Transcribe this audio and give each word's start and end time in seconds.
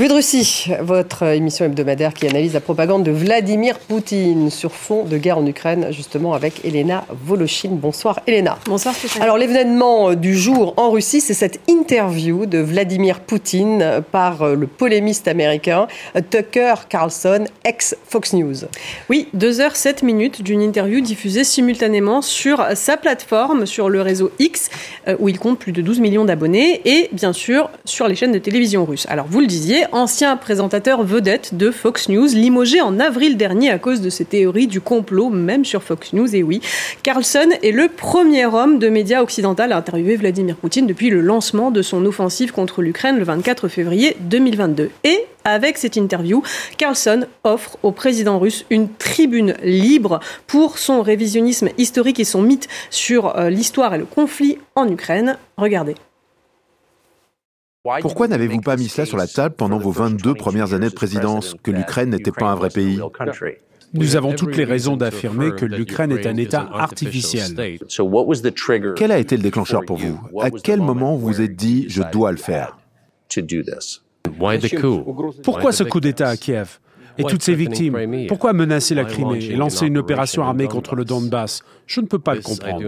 Vue 0.00 0.08
de 0.08 0.14
Russie, 0.14 0.70
votre 0.80 1.24
émission 1.24 1.66
hebdomadaire 1.66 2.14
qui 2.14 2.26
analyse 2.26 2.54
la 2.54 2.62
propagande 2.62 3.04
de 3.04 3.10
Vladimir 3.10 3.78
Poutine 3.78 4.48
sur 4.48 4.72
fond 4.72 5.04
de 5.04 5.18
guerre 5.18 5.36
en 5.36 5.44
Ukraine, 5.44 5.88
justement 5.90 6.32
avec 6.32 6.64
Elena 6.64 7.04
Volochine. 7.10 7.76
Bonsoir 7.76 8.18
Elena. 8.26 8.58
Bonsoir 8.64 8.94
Stéphane. 8.94 9.20
Alors 9.22 9.36
l'événement 9.36 10.14
du 10.14 10.34
jour 10.34 10.72
en 10.78 10.90
Russie, 10.90 11.20
c'est 11.20 11.34
cette 11.34 11.60
interview 11.68 12.46
de 12.46 12.56
Vladimir 12.56 13.20
Poutine 13.20 14.02
par 14.10 14.46
le 14.46 14.66
polémiste 14.66 15.28
américain 15.28 15.86
Tucker 16.30 16.76
Carlson, 16.88 17.44
ex-Fox 17.66 18.32
News. 18.32 18.56
Oui, 19.10 19.28
2 19.34 19.60
heures 19.60 19.76
7 19.76 20.02
minutes 20.02 20.40
d'une 20.40 20.62
interview 20.62 21.02
diffusée 21.02 21.44
simultanément 21.44 22.22
sur 22.22 22.64
sa 22.74 22.96
plateforme, 22.96 23.66
sur 23.66 23.90
le 23.90 24.00
réseau 24.00 24.30
X, 24.38 24.70
euh, 25.08 25.16
où 25.18 25.28
il 25.28 25.38
compte 25.38 25.58
plus 25.58 25.72
de 25.72 25.82
12 25.82 26.00
millions 26.00 26.24
d'abonnés, 26.24 26.80
et 26.86 27.10
bien 27.12 27.34
sûr 27.34 27.68
sur 27.84 28.08
les 28.08 28.14
chaînes 28.14 28.32
de 28.32 28.38
télévision 28.38 28.86
russes. 28.86 29.04
Alors 29.10 29.26
vous 29.28 29.40
le 29.40 29.46
disiez, 29.46 29.84
ancien 29.92 30.36
présentateur 30.36 31.02
vedette 31.02 31.54
de 31.54 31.70
Fox 31.70 32.08
News, 32.08 32.26
limogé 32.26 32.80
en 32.80 32.98
avril 33.00 33.36
dernier 33.36 33.70
à 33.70 33.78
cause 33.78 34.00
de 34.00 34.10
ses 34.10 34.24
théories 34.24 34.66
du 34.66 34.80
complot, 34.80 35.30
même 35.30 35.64
sur 35.64 35.82
Fox 35.82 36.12
News. 36.12 36.34
Et 36.34 36.42
oui, 36.42 36.60
Carlson 37.02 37.48
est 37.62 37.72
le 37.72 37.88
premier 37.88 38.46
homme 38.46 38.78
de 38.78 38.88
médias 38.88 39.22
occidental 39.22 39.72
à 39.72 39.76
interviewer 39.76 40.16
Vladimir 40.16 40.56
Poutine 40.56 40.86
depuis 40.86 41.10
le 41.10 41.20
lancement 41.20 41.70
de 41.70 41.82
son 41.82 42.04
offensive 42.06 42.52
contre 42.52 42.82
l'Ukraine 42.82 43.18
le 43.18 43.24
24 43.24 43.68
février 43.68 44.16
2022. 44.20 44.90
Et 45.04 45.24
avec 45.44 45.78
cette 45.78 45.96
interview, 45.96 46.42
Carlson 46.76 47.26
offre 47.44 47.78
au 47.82 47.92
président 47.92 48.38
russe 48.38 48.64
une 48.70 48.88
tribune 48.88 49.54
libre 49.62 50.20
pour 50.46 50.78
son 50.78 51.02
révisionnisme 51.02 51.70
historique 51.78 52.20
et 52.20 52.24
son 52.24 52.42
mythe 52.42 52.68
sur 52.90 53.36
euh, 53.36 53.50
l'histoire 53.50 53.94
et 53.94 53.98
le 53.98 54.04
conflit 54.04 54.58
en 54.74 54.88
Ukraine. 54.88 55.38
Regardez. 55.56 55.94
Pourquoi 58.02 58.28
n'avez-vous 58.28 58.60
pas 58.60 58.76
mis 58.76 58.88
cela 58.88 59.06
sur 59.06 59.16
la 59.16 59.26
table 59.26 59.54
pendant 59.56 59.78
vos 59.78 59.90
22 59.90 60.34
premières 60.34 60.74
années 60.74 60.90
de 60.90 60.94
présidence, 60.94 61.56
que 61.62 61.70
l'Ukraine 61.70 62.10
n'était 62.10 62.32
pas 62.32 62.50
un 62.50 62.54
vrai 62.54 62.68
pays 62.68 63.00
nous 63.92 64.16
avons 64.16 64.34
toutes 64.34 64.56
les 64.56 64.64
raisons 64.64 64.96
d'affirmer 64.96 65.50
que 65.52 65.64
l'Ukraine 65.64 66.12
est 66.12 66.26
un 66.26 66.36
État 66.36 66.68
artificiel. 66.72 67.78
Quel 68.96 69.12
a 69.12 69.18
été 69.18 69.36
le 69.36 69.42
déclencheur 69.42 69.84
pour 69.84 69.96
vous? 69.96 70.18
À 70.40 70.50
quel 70.50 70.80
moment 70.80 71.16
vous 71.16 71.26
vous 71.26 71.40
êtes 71.40 71.56
dit 71.56 71.86
je 71.88 72.02
dois 72.12 72.30
le 72.30 72.38
faire? 72.38 72.78
Pourquoi 75.42 75.72
ce 75.72 75.84
coup 75.84 76.00
d'État 76.00 76.28
à 76.28 76.36
Kiev? 76.36 76.78
Et 77.18 77.24
toutes 77.24 77.42
ces 77.42 77.54
victimes? 77.54 78.26
Pourquoi 78.28 78.52
menacer 78.52 78.94
la 78.94 79.04
Crimée 79.04 79.44
et 79.44 79.56
lancer 79.56 79.86
une 79.86 79.98
opération 79.98 80.42
armée 80.42 80.68
contre 80.68 80.94
le 80.94 81.04
Donbass? 81.04 81.62
Je 81.86 82.00
ne 82.00 82.06
peux 82.06 82.18
pas 82.18 82.34
le 82.34 82.42
comprendre. 82.42 82.80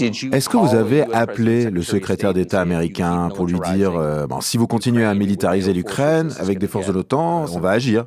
Est-ce 0.00 0.48
que 0.48 0.56
vous 0.56 0.74
avez 0.74 1.02
appelé 1.12 1.70
le 1.70 1.82
secrétaire 1.82 2.34
d'État 2.34 2.60
américain 2.60 3.28
pour 3.34 3.46
lui 3.46 3.58
dire 3.74 3.94
euh, 3.96 4.26
bon, 4.26 4.40
si 4.40 4.56
vous 4.56 4.66
continuez 4.66 5.04
à 5.04 5.14
militariser 5.14 5.72
l'Ukraine 5.72 6.30
avec 6.38 6.58
des 6.58 6.66
forces 6.66 6.86
de 6.86 6.92
l'OTAN, 6.92 7.46
on 7.52 7.60
va 7.60 7.70
agir 7.70 8.06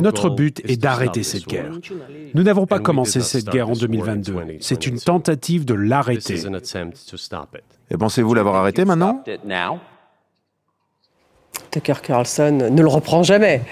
notre 0.00 0.30
but 0.30 0.60
est 0.68 0.76
d'arrêter 0.76 1.22
cette 1.22 1.46
guerre. 1.46 1.70
Nous 2.34 2.42
n'avons 2.42 2.66
pas 2.66 2.80
commencé 2.80 3.20
cette 3.20 3.48
guerre 3.48 3.70
en 3.70 3.74
2022. 3.74 4.58
C'est 4.60 4.86
une 4.86 4.98
tentative 4.98 5.64
de 5.64 5.74
l'arrêter. 5.74 6.42
Et 7.90 7.96
pensez-vous 7.96 8.34
l'avoir 8.34 8.56
arrêté 8.56 8.84
maintenant 8.84 9.22
Tucker 11.70 11.94
Carlson 12.02 12.68
ne 12.70 12.82
le 12.82 12.88
reprend 12.88 13.22
jamais. 13.22 13.62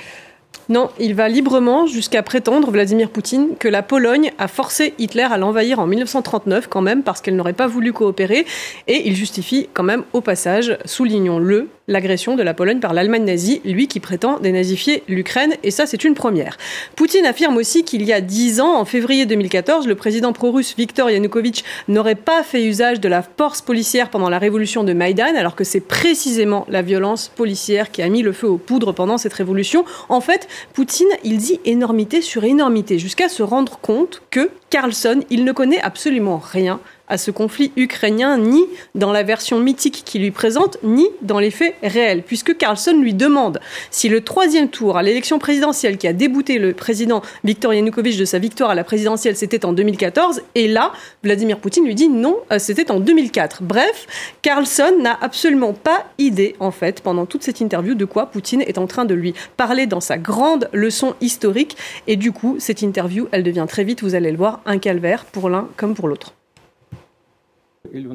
Non, 0.71 0.89
il 1.01 1.17
va 1.17 1.29
librement 1.29 1.87
jusqu'à 1.87 2.23
prétendre, 2.23 2.71
Vladimir 2.71 3.11
Poutine, 3.11 3.57
que 3.59 3.67
la 3.67 3.83
Pologne 3.83 4.33
a 4.39 4.47
forcé 4.47 4.95
Hitler 4.99 5.27
à 5.29 5.37
l'envahir 5.37 5.81
en 5.81 5.87
1939 5.89 6.69
quand 6.69 6.81
même 6.81 7.03
parce 7.03 7.21
qu'elle 7.21 7.35
n'aurait 7.35 7.55
pas 7.55 7.67
voulu 7.67 7.93
coopérer. 7.93 8.47
Et 8.87 9.09
il 9.09 9.17
justifie 9.17 9.69
quand 9.75 9.83
même 9.83 10.05
au 10.13 10.21
passage, 10.21 10.79
soulignons-le, 10.85 11.69
l'agression 11.91 12.37
de 12.37 12.43
la 12.43 12.55
Pologne 12.55 12.81
par 12.81 12.95
l'Allemagne 12.95 13.25
nazie, 13.25 13.61
lui 13.65 13.89
qui 13.89 14.01
prétend 14.01 14.39
dénazifier 14.39 15.03
l'Ukraine. 15.09 15.55
Et 15.63 15.71
ça, 15.71 15.85
c'est 15.85 16.05
une 16.05 16.15
première. 16.15 16.57
Poutine 16.97 17.27
affirme 17.27 17.57
aussi 17.57 17.85
qu'il 17.85 18.03
y 18.05 18.13
a 18.13 18.21
dix 18.21 18.61
ans, 18.61 18.79
en 18.79 18.85
février 18.85 19.27
2014, 19.27 19.87
le 19.87 19.95
président 19.97 20.33
pro-russe 20.33 20.75
Viktor 20.79 21.11
Yanukovych 21.11 21.65
n'aurait 21.89 22.15
pas 22.15 22.43
fait 22.43 22.65
usage 22.65 23.01
de 23.01 23.09
la 23.09 23.23
force 23.23 23.61
policière 23.61 24.09
pendant 24.09 24.31
la 24.31 24.39
révolution 24.39 24.85
de 24.85 24.93
Maïdan, 24.93 25.35
alors 25.37 25.57
que 25.57 25.65
c'est 25.65 25.81
précisément 25.81 26.65
la 26.69 26.81
violence 26.81 27.29
policière 27.29 27.91
qui 27.91 28.03
a 28.03 28.09
mis 28.09 28.23
le 28.23 28.33
feu 28.33 28.49
aux 28.49 28.59
poudres 28.59 28.95
pendant 28.95 29.19
cette 29.19 29.35
révolution. 29.35 29.85
En 30.09 30.21
fait, 30.21 30.49
Poutine, 30.73 31.09
il 31.25 31.39
dit 31.39 31.61
énormité 31.65 32.23
sur 32.23 32.45
énormité, 32.45 32.99
jusqu'à 32.99 33.29
se 33.29 33.43
rendre 33.43 33.79
compte 33.81 34.23
que 34.31 34.51
Carlson, 34.71 35.25
il 35.31 35.45
ne 35.45 35.53
connaît 35.53 35.81
absolument 35.81 36.39
rien 36.39 36.79
à 37.11 37.19
ce 37.19 37.31
conflit 37.31 37.73
ukrainien, 37.77 38.39
ni 38.39 38.63
dans 38.95 39.13
la 39.13 39.23
version 39.23 39.59
mythique 39.59 40.03
qu'il 40.07 40.23
lui 40.23 40.31
présente, 40.31 40.79
ni 40.83 41.07
dans 41.21 41.39
les 41.39 41.51
faits 41.51 41.75
réels, 41.83 42.23
puisque 42.23 42.57
Carlson 42.57 42.99
lui 42.99 43.13
demande 43.13 43.61
si 43.91 44.09
le 44.09 44.23
troisième 44.23 44.69
tour 44.69 44.97
à 44.97 45.03
l'élection 45.03 45.39
présidentielle 45.39 45.99
qui 45.99 46.07
a 46.07 46.13
débouté 46.13 46.59
le 46.59 46.73
président 46.73 47.21
Viktor 47.45 47.75
Yanukovych 47.75 48.17
de 48.17 48.25
sa 48.25 48.39
victoire 48.39 48.71
à 48.71 48.75
la 48.75 48.85
présidentielle, 48.85 49.37
c'était 49.37 49.65
en 49.65 49.73
2014, 49.73 50.43
et 50.55 50.69
là, 50.69 50.93
Vladimir 51.23 51.59
Poutine 51.59 51.85
lui 51.85 51.95
dit 51.95 52.09
non, 52.09 52.37
euh, 52.53 52.59
c'était 52.59 52.91
en 52.91 53.01
2004. 53.01 53.63
Bref, 53.63 54.07
Carlson 54.43 54.93
n'a 55.01 55.19
absolument 55.21 55.73
pas 55.73 56.07
idée, 56.19 56.55
en 56.61 56.71
fait, 56.71 57.01
pendant 57.01 57.27
toute 57.27 57.43
cette 57.43 57.61
interview, 57.61 57.95
de 57.95 58.05
quoi 58.05 58.27
Poutine 58.27 58.63
est 58.63 58.79
en 58.79 58.87
train 58.87 59.05
de 59.05 59.15
lui 59.15 59.35
parler 59.57 59.87
dans 59.87 60.01
sa 60.01 60.17
grande 60.17 60.69
leçon 60.73 61.15
historique, 61.21 61.77
et 62.07 62.17
du 62.17 62.31
coup, 62.31 62.57
cette 62.59 62.83
interview, 62.83 63.29
elle 63.33 63.43
devient 63.43 63.67
très 63.69 63.85
vite, 63.85 64.03
vous 64.03 64.15
allez 64.15 64.31
le 64.31 64.39
voir, 64.39 64.61
un 64.65 64.79
calvaire 64.79 65.25
pour 65.25 65.49
l'un 65.49 65.69
comme 65.77 65.95
pour 65.95 66.07
l'autre. 66.07 66.35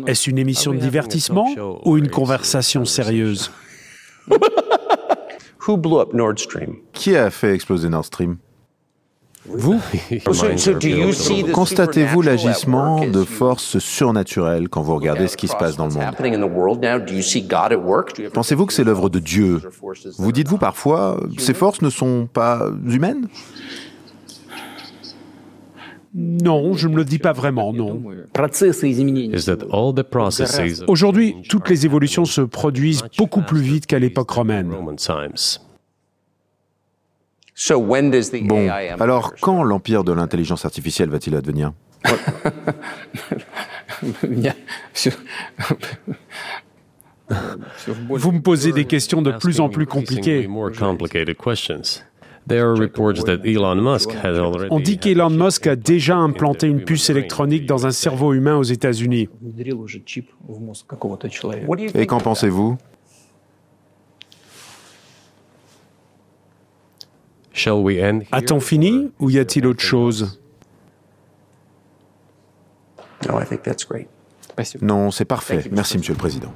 Est-ce 0.08 0.30
une 0.30 0.38
émission 0.38 0.74
de 0.74 0.78
divertissement 0.78 1.47
ou 1.84 1.97
une 1.97 2.09
conversation 2.09 2.86
sérieuse 2.86 3.52
Qui 6.94 7.16
a 7.16 7.30
fait 7.30 7.53
exploser 7.53 7.90
Nord 7.90 8.06
Stream? 8.06 8.38
Vous 9.47 9.80
Constatez-vous 11.53 12.22
l'agissement 12.22 13.06
de 13.06 13.24
forces 13.24 13.78
surnaturelles 13.78 14.69
quand 14.69 14.81
vous 14.81 14.96
regardez 14.96 15.28
ce 15.28 15.38
qui 15.38 15.47
se 15.47 15.56
passe 15.56 15.78
dans 15.78 15.88
le 15.88 15.94
monde? 15.94 16.16
Pensez-vous 18.34 18.66
que 18.66 18.74
c'est 18.74 18.84
l'œuvre 18.84 19.09
de 19.09 19.19
Dieu? 19.19 19.62
Vous 20.18 20.31
dites-vous 20.31 20.58
parfois, 20.58 21.19
ces 21.38 21.53
forces 21.53 21.81
ne 21.81 21.90
sont 21.91 22.28
pas 22.31 22.69
humaines? 22.88 23.28
Non, 26.18 26.74
je 26.76 26.88
ne 26.88 26.94
me 26.94 26.98
le 27.00 27.06
dis 27.06 27.20
pas 27.20 27.34
vraiment, 27.34 27.74
non. 27.74 28.02
Aujourd'hui, 30.88 31.36
toutes 31.50 31.68
les 31.70 31.86
évolutions 31.86 32.24
se 32.24 32.40
produisent 32.40 33.03
beaucoup 33.18 33.42
plus 33.42 33.59
vite 33.59 33.86
qu'à 33.86 34.00
l'époque 34.00 34.30
romaine. 34.30 34.72
Bon, 38.44 38.70
alors 39.00 39.34
quand 39.42 39.64
l'empire 39.64 40.06
de 40.06 40.14
l'intelligence 40.14 40.64
artificielle 40.64 41.09
va-t-il 41.09 41.36
advenir? 41.36 41.74
Vous 48.09 48.32
me 48.32 48.40
posez 48.42 48.72
des 48.72 48.86
questions 48.86 49.22
de 49.22 49.32
plus 49.32 49.59
en 49.59 49.68
plus 49.70 49.86
compliquées. 49.86 50.47
On 54.70 54.80
dit 54.80 54.98
qu'Elon 55.00 55.30
Musk 55.32 55.68
a 55.68 55.76
déjà 55.76 56.16
implanté 56.18 56.68
une 56.68 56.84
puce 56.84 57.10
électronique 57.10 57.66
dans 57.66 57.88
un 57.88 57.92
cerveau 57.92 58.34
humain 58.34 58.58
aux 58.58 58.64
États-Unis. 58.64 59.30
Et 61.96 62.06
qu'en 62.06 62.20
pensez-vous? 62.20 62.78
A-t-on 68.32 68.60
fini 68.60 69.12
ou 69.20 69.30
y 69.30 69.40
a-t-il 69.40 69.66
autre 69.66 69.82
chose? 69.82 70.40
Non, 74.82 75.10
c'est 75.10 75.26
parfait. 75.26 75.64
Merci, 75.72 75.98
Monsieur 75.98 76.14
le 76.14 76.20
Président. 76.20 76.54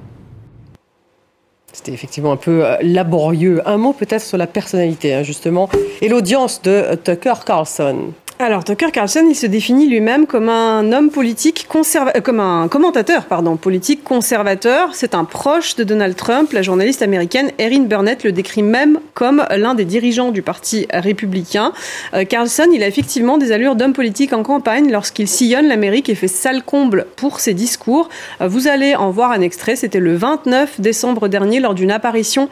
C'était 1.80 1.92
effectivement 1.92 2.32
un 2.32 2.36
peu 2.36 2.62
euh, 2.62 2.76
laborieux. 2.82 3.62
Un 3.64 3.78
mot 3.78 3.94
peut-être 3.94 4.20
sur 4.20 4.36
la 4.36 4.46
personnalité, 4.46 5.14
hein, 5.14 5.22
justement, 5.22 5.70
et 6.02 6.10
l'audience 6.10 6.60
de 6.60 6.70
euh, 6.70 6.94
Tucker 6.94 7.32
Carlson. 7.46 8.12
Alors, 8.42 8.64
Tucker 8.64 8.90
Carlson, 8.90 9.26
il 9.28 9.34
se 9.34 9.44
définit 9.44 9.86
lui-même 9.86 10.26
comme 10.26 10.48
un 10.48 10.92
homme 10.92 11.10
politique 11.10 11.66
conservateur, 11.68 12.16
euh, 12.16 12.22
comme 12.22 12.40
un 12.40 12.68
commentateur, 12.68 13.26
pardon, 13.26 13.56
politique 13.56 14.02
conservateur. 14.02 14.94
C'est 14.94 15.14
un 15.14 15.24
proche 15.24 15.76
de 15.76 15.84
Donald 15.84 16.16
Trump. 16.16 16.50
La 16.54 16.62
journaliste 16.62 17.02
américaine 17.02 17.50
Erin 17.58 17.82
Burnett 17.82 18.24
le 18.24 18.32
décrit 18.32 18.62
même 18.62 18.98
comme 19.12 19.44
l'un 19.54 19.74
des 19.74 19.84
dirigeants 19.84 20.30
du 20.30 20.40
Parti 20.40 20.86
républicain. 20.90 21.74
Euh, 22.14 22.24
Carlson, 22.24 22.68
il 22.72 22.82
a 22.82 22.88
effectivement 22.88 23.36
des 23.36 23.52
allures 23.52 23.76
d'homme 23.76 23.92
politique 23.92 24.32
en 24.32 24.42
campagne 24.42 24.90
lorsqu'il 24.90 25.28
sillonne 25.28 25.68
l'Amérique 25.68 26.08
et 26.08 26.14
fait 26.14 26.26
sale 26.26 26.62
comble 26.62 27.04
pour 27.16 27.40
ses 27.40 27.52
discours. 27.52 28.08
Euh, 28.40 28.48
vous 28.48 28.68
allez 28.68 28.96
en 28.96 29.10
voir 29.10 29.32
un 29.32 29.42
extrait. 29.42 29.76
C'était 29.76 30.00
le 30.00 30.16
29 30.16 30.80
décembre 30.80 31.28
dernier 31.28 31.60
lors 31.60 31.74
d'une 31.74 31.90
apparition 31.90 32.48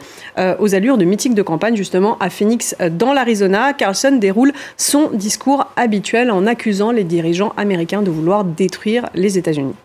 aux 0.59 0.73
allures 0.73 0.97
de 0.97 1.03
meeting 1.03 1.33
de 1.33 1.41
campagne, 1.41 1.75
justement, 1.75 2.17
à 2.19 2.29
Phoenix, 2.29 2.75
dans 2.91 3.11
l'Arizona. 3.11 3.73
Carlson 3.73 4.17
déroule 4.17 4.53
son 4.77 5.09
discours 5.11 5.65
habituel 5.79 6.29
en 6.29 6.45
accusant 6.45 6.91
les 6.91 7.03
dirigeants 7.03 7.53
américains 7.57 8.01
de 8.01 8.11
vouloir 8.11 8.43
détruire 8.43 9.09
les 9.15 9.37
États-Unis. 9.37 9.75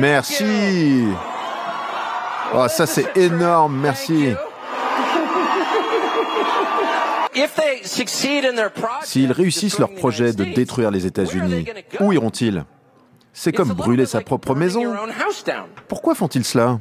Merci. 0.00 1.06
Oh, 2.52 2.66
ça 2.68 2.86
c'est 2.86 3.16
énorme, 3.16 3.78
merci. 3.80 4.34
S'ils 9.02 9.32
réussissent 9.32 9.78
leur 9.78 9.92
projet 9.94 10.32
de 10.32 10.44
détruire 10.44 10.90
les 10.90 11.06
États-Unis, 11.06 11.66
où 12.00 12.12
iront-ils? 12.12 12.64
C'est 13.32 13.52
comme 13.52 13.72
brûler 13.72 14.06
sa 14.06 14.20
propre 14.20 14.54
maison. 14.54 14.94
Pourquoi 15.88 16.14
font-ils 16.14 16.44
cela? 16.44 16.78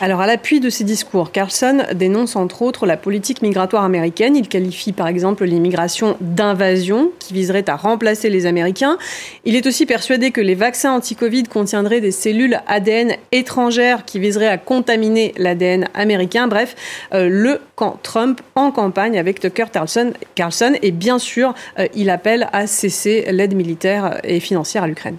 Alors, 0.00 0.22
à 0.22 0.26
l'appui 0.26 0.60
de 0.60 0.70
ces 0.70 0.82
discours, 0.82 1.30
Carlson 1.30 1.82
dénonce 1.94 2.34
entre 2.34 2.62
autres 2.62 2.86
la 2.86 2.96
politique 2.96 3.42
migratoire 3.42 3.84
américaine. 3.84 4.34
Il 4.34 4.48
qualifie 4.48 4.92
par 4.92 5.08
exemple 5.08 5.44
l'immigration 5.44 6.16
d'invasion 6.22 7.12
qui 7.18 7.34
viserait 7.34 7.68
à 7.68 7.76
remplacer 7.76 8.30
les 8.30 8.46
Américains. 8.46 8.96
Il 9.44 9.56
est 9.56 9.66
aussi 9.66 9.84
persuadé 9.84 10.30
que 10.30 10.40
les 10.40 10.54
vaccins 10.54 10.92
anti-Covid 10.92 11.42
contiendraient 11.44 12.00
des 12.00 12.12
cellules 12.12 12.60
ADN 12.66 13.12
étrangères 13.30 14.06
qui 14.06 14.18
viseraient 14.18 14.48
à 14.48 14.56
contaminer 14.56 15.34
l'ADN 15.36 15.88
américain. 15.92 16.48
Bref, 16.48 16.76
euh, 17.12 17.28
le 17.28 17.60
camp 17.76 17.98
Trump 18.02 18.40
en 18.54 18.70
campagne 18.70 19.18
avec 19.18 19.38
Tucker 19.38 19.66
Carlson. 19.70 20.14
Carlson 20.34 20.72
et 20.80 20.92
bien 20.92 21.18
sûr, 21.18 21.54
euh, 21.78 21.86
il 21.94 22.08
appelle 22.08 22.48
à 22.54 22.66
cesser 22.66 23.26
l'aide 23.32 23.54
militaire 23.54 24.18
et 24.24 24.40
financière 24.40 24.84
à 24.84 24.86
l'Ukraine. 24.86 25.16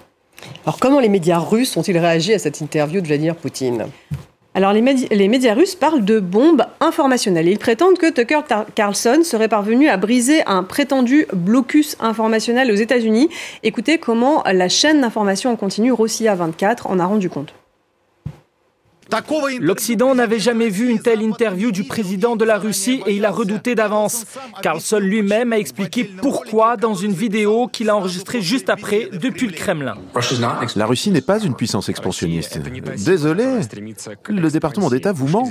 Alors 0.65 0.79
comment 0.79 0.99
les 0.99 1.09
médias 1.09 1.37
russes 1.37 1.77
ont-ils 1.77 1.99
réagi 1.99 2.33
à 2.33 2.39
cette 2.39 2.61
interview 2.61 2.99
de 2.99 3.05
Vladimir 3.05 3.35
Poutine? 3.35 3.85
Alors 4.53 4.73
les, 4.73 4.81
médias 4.81 5.53
russes 5.53 5.75
parlent 5.75 6.03
de 6.03 6.19
bombes 6.19 6.65
informationnelles. 6.81 7.47
Ils 7.47 7.57
prétendent 7.57 7.97
que 7.97 8.11
Tucker 8.11 8.41
Carlson 8.75 9.21
serait 9.23 9.47
parvenu 9.47 9.87
à 9.87 9.95
briser 9.95 10.43
un 10.45 10.63
prétendu 10.63 11.25
blocus 11.33 11.95
informationnel 12.01 12.69
aux 12.69 12.75
États-Unis. 12.75 13.29
Écoutez 13.63 13.97
comment 13.97 14.43
la 14.45 14.67
chaîne 14.67 15.01
d'information 15.01 15.51
en 15.51 15.55
continu 15.55 15.93
Rossiya 15.93 16.35
24 16.35 16.87
en 16.87 16.99
a 16.99 17.05
rendu 17.05 17.29
compte. 17.29 17.53
L'Occident 19.59 20.15
n'avait 20.15 20.39
jamais 20.39 20.69
vu 20.69 20.89
une 20.89 20.99
telle 20.99 21.21
interview 21.21 21.71
du 21.71 21.83
président 21.83 22.35
de 22.35 22.45
la 22.45 22.57
Russie 22.57 23.01
et 23.05 23.13
il 23.13 23.25
a 23.25 23.31
redouté 23.31 23.75
d'avance. 23.75 24.25
Carlson 24.61 24.99
lui-même 24.99 25.53
a 25.53 25.59
expliqué 25.59 26.03
pourquoi 26.03 26.77
dans 26.77 26.93
une 26.93 27.11
vidéo 27.11 27.67
qu'il 27.67 27.89
a 27.89 27.95
enregistrée 27.95 28.41
juste 28.41 28.69
après 28.69 29.09
depuis 29.11 29.47
le 29.47 29.53
Kremlin. 29.53 29.95
La 30.75 30.85
Russie 30.85 31.11
n'est 31.11 31.21
pas 31.21 31.39
une 31.39 31.55
puissance 31.55 31.89
expansionniste. 31.89 32.59
Désolé, 33.05 33.45
le 34.29 34.49
département 34.49 34.89
d'État 34.89 35.11
vous 35.11 35.27
ment. 35.27 35.49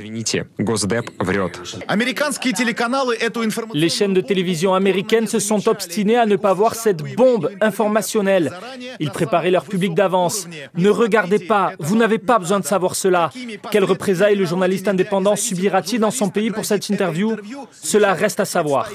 Les 3.74 3.88
chaînes 3.88 4.14
de 4.14 4.20
télévision 4.20 4.74
américaines 4.74 5.26
se 5.26 5.38
sont 5.38 5.68
obstinées 5.68 6.16
à 6.16 6.26
ne 6.26 6.36
pas 6.36 6.54
voir 6.54 6.74
cette 6.74 7.02
bombe 7.14 7.50
informationnelle. 7.60 8.52
Ils 9.00 9.10
préparaient 9.10 9.50
leur 9.50 9.64
public 9.64 9.94
d'avance. 9.94 10.48
Ne 10.76 10.88
regardez 10.88 11.38
pas, 11.38 11.72
vous 11.78 11.96
n'avez 11.96 12.18
pas 12.18 12.38
besoin 12.38 12.60
de 12.60 12.64
savoir 12.64 12.94
cela. 12.94 13.30
Quelles 13.70 13.84
représailles 13.84 14.36
le 14.36 14.44
journaliste 14.44 14.88
indépendant 14.88 15.36
subira-t-il 15.36 16.00
dans 16.00 16.10
son 16.10 16.28
pays 16.28 16.50
pour 16.50 16.64
cette 16.64 16.88
interview? 16.88 17.36
Cela 17.70 18.14
reste 18.14 18.40
à 18.40 18.44
savoir. 18.44 18.90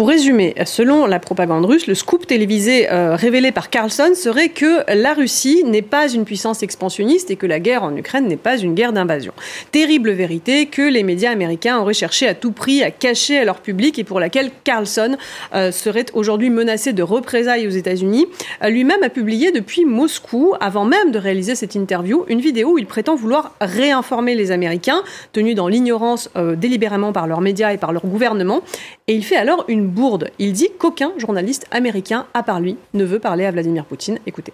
Pour 0.00 0.08
résumer, 0.08 0.54
selon 0.64 1.04
la 1.04 1.18
propagande 1.18 1.66
russe, 1.66 1.86
le 1.86 1.94
scoop 1.94 2.26
télévisé 2.26 2.90
euh, 2.90 3.16
révélé 3.16 3.52
par 3.52 3.68
Carlson 3.68 4.12
serait 4.14 4.48
que 4.48 4.90
la 4.90 5.12
Russie 5.12 5.62
n'est 5.66 5.82
pas 5.82 6.08
une 6.08 6.24
puissance 6.24 6.62
expansionniste 6.62 7.30
et 7.30 7.36
que 7.36 7.44
la 7.44 7.60
guerre 7.60 7.82
en 7.82 7.94
Ukraine 7.94 8.26
n'est 8.26 8.38
pas 8.38 8.56
une 8.56 8.74
guerre 8.74 8.94
d'invasion. 8.94 9.34
Terrible 9.72 10.12
vérité 10.12 10.64
que 10.64 10.80
les 10.80 11.02
médias 11.02 11.30
américains 11.30 11.78
auraient 11.78 11.92
cherché 11.92 12.26
à 12.26 12.32
tout 12.32 12.52
prix 12.52 12.82
à 12.82 12.90
cacher 12.90 13.36
à 13.36 13.44
leur 13.44 13.60
public 13.60 13.98
et 13.98 14.04
pour 14.04 14.20
laquelle 14.20 14.50
Carlson 14.64 15.18
euh, 15.54 15.70
serait 15.70 16.06
aujourd'hui 16.14 16.48
menacé 16.48 16.94
de 16.94 17.02
représailles 17.02 17.66
aux 17.66 17.70
États-Unis. 17.70 18.26
Euh, 18.64 18.70
lui-même 18.70 19.02
a 19.02 19.10
publié 19.10 19.52
depuis 19.52 19.84
Moscou, 19.84 20.54
avant 20.60 20.86
même 20.86 21.10
de 21.10 21.18
réaliser 21.18 21.54
cette 21.54 21.74
interview, 21.74 22.24
une 22.28 22.40
vidéo 22.40 22.70
où 22.70 22.78
il 22.78 22.86
prétend 22.86 23.16
vouloir 23.16 23.54
réinformer 23.60 24.34
les 24.34 24.50
Américains, 24.50 25.02
tenus 25.34 25.54
dans 25.54 25.68
l'ignorance 25.68 26.30
délibérément 26.56 27.12
par 27.12 27.26
leurs 27.26 27.42
médias 27.42 27.74
et 27.74 27.76
par 27.76 27.92
leur 27.92 28.06
gouvernement. 28.06 28.62
Et 29.10 29.14
il 29.14 29.24
fait 29.24 29.34
alors 29.34 29.64
une 29.66 29.88
bourde. 29.88 30.30
Il 30.38 30.52
dit 30.52 30.68
qu'aucun 30.78 31.10
journaliste 31.16 31.66
américain, 31.72 32.26
à 32.32 32.44
part 32.44 32.60
lui, 32.60 32.76
ne 32.94 33.04
veut 33.04 33.18
parler 33.18 33.44
à 33.44 33.50
Vladimir 33.50 33.84
Poutine. 33.84 34.20
Écoutez. 34.24 34.52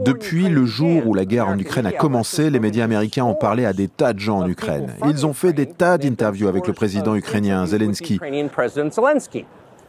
Depuis 0.00 0.48
le 0.48 0.64
jour 0.64 1.06
où 1.06 1.12
la 1.12 1.26
guerre 1.26 1.48
en 1.48 1.58
Ukraine 1.58 1.84
a 1.84 1.92
commencé, 1.92 2.48
les 2.48 2.60
médias 2.60 2.84
américains 2.84 3.24
ont 3.24 3.34
parlé 3.34 3.66
à 3.66 3.74
des 3.74 3.88
tas 3.88 4.14
de 4.14 4.20
gens 4.20 4.38
en 4.38 4.48
Ukraine. 4.48 4.94
Ils 5.06 5.26
ont 5.26 5.34
fait 5.34 5.52
des 5.52 5.66
tas 5.66 5.98
d'interviews 5.98 6.48
avec 6.48 6.66
le 6.66 6.72
président 6.72 7.14
ukrainien 7.14 7.66
Zelensky. 7.66 8.18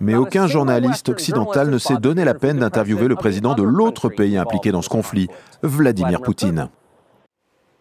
Mais 0.02 0.16
aucun 0.16 0.46
journaliste 0.48 1.08
occidental 1.08 1.70
ne 1.70 1.78
s'est 1.78 1.96
donné 2.02 2.26
la 2.26 2.34
peine 2.34 2.58
d'interviewer 2.60 3.08
le 3.08 3.16
président 3.16 3.56
de 3.56 3.64
l'autre 3.64 4.10
pays 4.10 4.36
impliqué 4.38 4.74
dans 4.74 4.82
ce 4.82 4.90
conflit, 4.90 5.30
Vladimir 5.62 6.22
Poutine. 6.22 6.68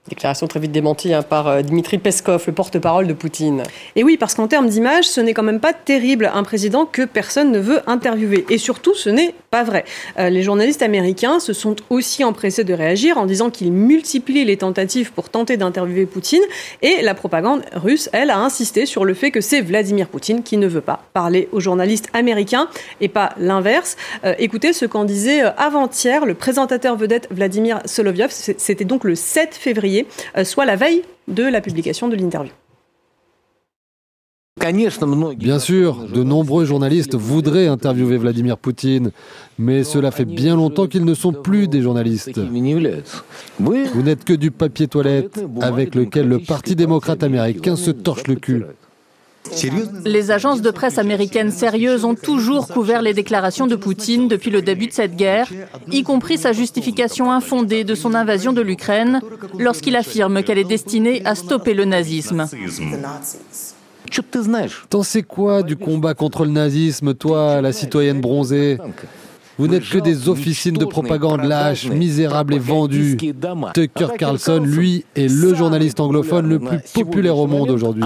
Déclaration 0.08 0.48
très 0.48 0.58
vite 0.58 0.72
démentie 0.72 1.14
hein, 1.14 1.22
par 1.22 1.46
euh, 1.46 1.62
Dmitri 1.62 1.96
Peskov, 1.96 2.42
le 2.48 2.52
porte-parole 2.52 3.06
de 3.06 3.12
Poutine. 3.12 3.62
Et 3.94 4.02
oui, 4.02 4.16
parce 4.16 4.34
qu'en 4.34 4.48
termes 4.48 4.66
d'image, 4.66 5.04
ce 5.04 5.20
n'est 5.20 5.32
quand 5.32 5.44
même 5.44 5.60
pas 5.60 5.72
terrible 5.72 6.28
un 6.34 6.42
président 6.42 6.86
que 6.86 7.02
personne 7.02 7.52
ne 7.52 7.60
veut 7.60 7.78
interviewer. 7.86 8.44
Et 8.50 8.58
surtout, 8.58 8.96
ce 8.96 9.10
n'est 9.10 9.32
pas 9.52 9.62
vrai. 9.62 9.84
Euh, 10.18 10.28
les 10.28 10.42
journalistes 10.42 10.82
américains 10.82 11.38
se 11.38 11.52
sont 11.52 11.76
aussi 11.88 12.24
empressés 12.24 12.64
de 12.64 12.74
réagir 12.74 13.16
en 13.16 13.26
disant 13.26 13.48
qu'ils 13.48 13.70
multiplient 13.70 14.44
les 14.44 14.56
tentatives 14.56 15.12
pour 15.12 15.28
tenter 15.28 15.56
d'interviewer 15.56 16.06
Poutine. 16.06 16.42
Et 16.82 17.00
la 17.02 17.14
propagande 17.14 17.62
russe, 17.72 18.10
elle, 18.12 18.30
a 18.30 18.40
insisté 18.40 18.86
sur 18.86 19.04
le 19.04 19.14
fait 19.14 19.30
que 19.30 19.40
c'est 19.40 19.60
Vladimir 19.60 20.08
Poutine 20.08 20.42
qui 20.42 20.56
ne 20.56 20.66
veut 20.66 20.80
pas 20.80 21.04
parler 21.12 21.48
aux 21.52 21.60
journalistes 21.60 22.08
américains 22.12 22.66
et 23.00 23.08
pas 23.08 23.34
l'inverse. 23.38 23.96
Euh, 24.24 24.34
écoutez 24.40 24.72
ce 24.72 24.84
qu'en 24.84 25.04
disait 25.04 25.42
avant-hier 25.42 26.26
le 26.26 26.34
présentateur 26.34 26.96
vedette 26.96 27.28
Vladimir 27.30 27.78
Solovyov. 27.84 28.30
C'était 28.32 28.84
donc 28.84 29.04
le 29.04 29.14
7 29.14 29.54
février 29.54 29.91
euh, 30.36 30.44
soit 30.44 30.64
la 30.64 30.76
veille 30.76 31.02
de 31.28 31.44
la 31.44 31.60
publication 31.60 32.08
de 32.08 32.16
l'interview. 32.16 32.52
Bien 35.38 35.58
sûr, 35.58 35.96
de 36.14 36.22
nombreux 36.22 36.66
journalistes 36.66 37.14
voudraient 37.14 37.68
interviewer 37.68 38.18
Vladimir 38.18 38.58
Poutine, 38.58 39.10
mais 39.58 39.82
cela 39.82 40.10
fait 40.10 40.26
bien 40.26 40.56
longtemps 40.56 40.86
qu'ils 40.86 41.06
ne 41.06 41.14
sont 41.14 41.32
plus 41.32 41.68
des 41.68 41.80
journalistes. 41.80 42.38
Vous 43.58 44.02
n'êtes 44.02 44.24
que 44.24 44.34
du 44.34 44.50
papier 44.50 44.88
toilette 44.88 45.40
avec 45.60 45.94
lequel 45.94 46.28
le 46.28 46.38
Parti 46.38 46.76
démocrate 46.76 47.22
américain 47.22 47.76
se 47.76 47.90
torche 47.90 48.26
le 48.28 48.36
cul. 48.36 48.64
Les 50.04 50.30
agences 50.30 50.62
de 50.62 50.70
presse 50.70 50.98
américaines 50.98 51.50
sérieuses 51.50 52.04
ont 52.04 52.14
toujours 52.14 52.68
couvert 52.68 53.02
les 53.02 53.14
déclarations 53.14 53.66
de 53.66 53.76
Poutine 53.76 54.28
depuis 54.28 54.50
le 54.50 54.62
début 54.62 54.86
de 54.86 54.92
cette 54.92 55.16
guerre, 55.16 55.48
y 55.90 56.02
compris 56.02 56.38
sa 56.38 56.52
justification 56.52 57.30
infondée 57.30 57.84
de 57.84 57.94
son 57.94 58.14
invasion 58.14 58.52
de 58.52 58.60
l'Ukraine 58.60 59.20
lorsqu'il 59.58 59.96
affirme 59.96 60.42
qu'elle 60.42 60.58
est 60.58 60.64
destinée 60.64 61.22
à 61.24 61.34
stopper 61.34 61.74
le 61.74 61.84
nazisme. 61.84 62.46
T'en 64.90 65.02
sais 65.02 65.22
quoi 65.22 65.62
du 65.62 65.76
combat 65.76 66.14
contre 66.14 66.44
le 66.44 66.50
nazisme, 66.50 67.14
toi, 67.14 67.60
la 67.62 67.72
citoyenne 67.72 68.20
bronzée? 68.20 68.78
Vous 69.58 69.68
n'êtes 69.68 69.88
que 69.88 69.98
des 69.98 70.28
officines 70.28 70.76
de 70.76 70.84
propagande 70.84 71.44
lâches, 71.44 71.88
misérables 71.88 72.54
et 72.54 72.58
vendus. 72.58 73.16
Tucker 73.74 74.08
Carlson, 74.18 74.62
lui, 74.64 75.04
est 75.14 75.28
le 75.28 75.54
journaliste 75.54 76.00
anglophone 76.00 76.48
le 76.48 76.58
plus 76.58 76.78
populaire 76.94 77.36
au 77.36 77.46
monde 77.46 77.70
aujourd'hui. 77.70 78.04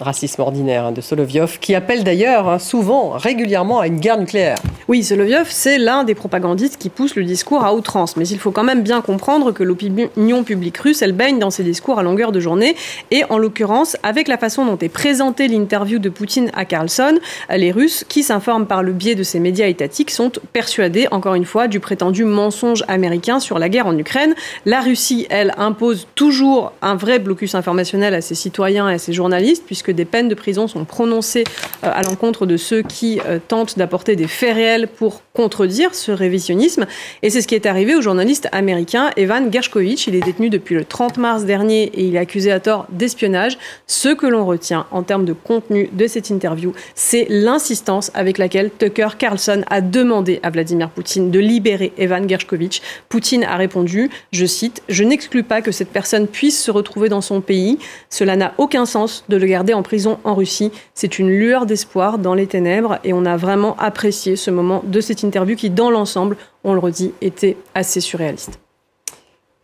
Racisme 0.00 0.40
ordinaire 0.40 0.86
hein, 0.86 0.92
de 0.92 1.00
Solovyov, 1.00 1.58
qui 1.58 1.74
appelle 1.74 2.02
d'ailleurs 2.02 2.48
hein, 2.48 2.58
souvent, 2.58 3.10
régulièrement 3.10 3.80
à 3.80 3.86
une 3.86 4.00
guerre 4.00 4.18
nucléaire. 4.18 4.58
Oui, 4.88 5.04
Solovyov, 5.04 5.46
c'est 5.48 5.78
l'un 5.78 6.02
des 6.02 6.14
propagandistes 6.14 6.76
qui 6.76 6.88
pousse 6.88 7.14
le 7.14 7.22
discours 7.22 7.64
à 7.64 7.72
outrance. 7.72 8.16
Mais 8.16 8.26
il 8.26 8.38
faut 8.38 8.50
quand 8.50 8.64
même 8.64 8.82
bien 8.82 9.00
comprendre 9.00 9.52
que 9.52 9.62
l'opinion 9.62 10.42
publique 10.44 10.78
russe, 10.78 11.02
elle 11.02 11.12
baigne 11.12 11.38
dans 11.38 11.50
ses 11.50 11.62
discours 11.62 12.00
à 12.00 12.02
longueur 12.02 12.32
de 12.32 12.40
journée. 12.40 12.74
Et 13.12 13.22
en 13.30 13.38
l'occurrence, 13.38 13.96
avec 14.02 14.26
la 14.26 14.38
façon 14.38 14.64
dont 14.64 14.78
est 14.78 14.88
présentée 14.88 15.46
l'interview 15.46 16.00
de 16.00 16.08
Poutine 16.08 16.50
à 16.54 16.64
Carlson, 16.64 17.18
les 17.54 17.70
Russes, 17.70 18.04
qui 18.08 18.24
s'informent 18.24 18.66
par 18.66 18.82
le 18.82 18.92
biais 18.92 19.14
de 19.14 19.22
ces 19.22 19.38
médias 19.38 19.68
étatiques, 19.68 20.10
sont 20.10 20.32
persuadés, 20.52 21.06
encore 21.12 21.34
une 21.34 21.44
fois, 21.44 21.68
du 21.68 21.78
prétendu 21.78 22.24
mensonge 22.24 22.84
américain 22.88 23.38
sur 23.38 23.58
la 23.60 23.68
guerre 23.68 23.86
en 23.86 23.96
Ukraine. 23.96 24.34
La 24.66 24.80
Russie, 24.80 25.26
elle, 25.30 25.54
impose 25.58 26.08
toujours 26.16 26.72
un 26.82 26.96
vrai 26.96 27.20
blocus 27.20 27.54
informationnel 27.54 28.14
à 28.14 28.20
ses 28.20 28.34
citoyens 28.34 28.90
et 28.90 28.94
à 28.94 28.98
ses 28.98 29.12
journalistes, 29.12 29.62
puisque 29.64 29.92
des 29.92 30.04
peines 30.04 30.28
de 30.28 30.34
prison 30.34 30.66
sont 30.66 30.84
prononcées 30.84 31.44
euh, 31.84 31.90
à 31.92 32.02
l'encontre 32.02 32.46
de 32.46 32.56
ceux 32.56 32.82
qui 32.82 33.20
euh, 33.26 33.38
tentent 33.46 33.78
d'apporter 33.78 34.16
des 34.16 34.26
faits 34.26 34.54
réels 34.54 34.71
pour 34.96 35.22
contredire 35.32 35.94
ce 35.94 36.12
révisionnisme. 36.12 36.86
Et 37.22 37.30
c'est 37.30 37.40
ce 37.40 37.48
qui 37.48 37.54
est 37.54 37.66
arrivé 37.66 37.94
au 37.94 38.00
journaliste 38.00 38.48
américain 38.52 39.10
Evan 39.16 39.52
Gershkovich. 39.52 40.06
Il 40.06 40.14
est 40.14 40.20
détenu 40.20 40.50
depuis 40.50 40.74
le 40.74 40.84
30 40.84 41.18
mars 41.18 41.44
dernier 41.44 41.84
et 41.84 42.04
il 42.04 42.16
est 42.16 42.18
accusé 42.18 42.50
à 42.52 42.60
tort 42.60 42.86
d'espionnage. 42.90 43.58
Ce 43.86 44.08
que 44.08 44.26
l'on 44.26 44.44
retient 44.44 44.86
en 44.90 45.02
termes 45.02 45.24
de 45.24 45.32
contenu 45.32 45.88
de 45.92 46.06
cette 46.06 46.30
interview, 46.30 46.72
c'est 46.94 47.26
l'insistance 47.28 48.10
avec 48.14 48.38
laquelle 48.38 48.70
Tucker 48.70 49.08
Carlson 49.18 49.62
a 49.70 49.80
demandé 49.80 50.40
à 50.42 50.50
Vladimir 50.50 50.90
Poutine 50.90 51.30
de 51.30 51.38
libérer 51.38 51.92
Evan 51.98 52.28
Gershkovich. 52.28 52.82
Poutine 53.08 53.44
a 53.44 53.56
répondu, 53.56 54.10
je 54.32 54.46
cite, 54.46 54.82
Je 54.88 55.04
n'exclus 55.04 55.42
pas 55.42 55.62
que 55.62 55.72
cette 55.72 55.90
personne 55.90 56.26
puisse 56.26 56.62
se 56.62 56.70
retrouver 56.70 57.08
dans 57.08 57.20
son 57.20 57.40
pays. 57.40 57.78
Cela 58.10 58.36
n'a 58.36 58.54
aucun 58.58 58.86
sens 58.86 59.24
de 59.28 59.36
le 59.36 59.46
garder 59.46 59.74
en 59.74 59.82
prison 59.82 60.18
en 60.24 60.34
Russie. 60.34 60.70
C'est 60.94 61.18
une 61.18 61.30
lueur 61.30 61.66
d'espoir 61.66 62.18
dans 62.18 62.34
les 62.34 62.46
ténèbres 62.46 62.98
et 63.04 63.12
on 63.12 63.24
a 63.24 63.36
vraiment 63.36 63.76
apprécié 63.78 64.36
ce 64.36 64.50
de 64.62 65.00
cette 65.00 65.22
interview 65.22 65.56
qui, 65.56 65.70
dans 65.70 65.90
l'ensemble, 65.90 66.36
on 66.64 66.74
le 66.74 66.80
redit, 66.80 67.12
était 67.20 67.56
assez 67.74 68.00
surréaliste. 68.00 68.58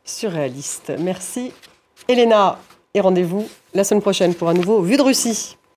Surréaliste. 0.05 0.93
Merci. 0.99 1.52
Elena, 2.09 2.59
et 2.95 3.00
rendez-vous 3.00 3.47
la 3.75 3.85
semaine 3.85 4.00
prochaine 4.00 4.35
pour 4.35 4.49
un 4.49 4.55
nouveau 4.55 4.81
Vue 4.81 4.97
de 4.97 5.02
Russie. 5.02 5.58